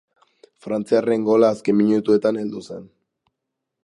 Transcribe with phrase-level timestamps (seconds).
[0.65, 2.89] Frantziarren gola azken minutuetan heldu zen.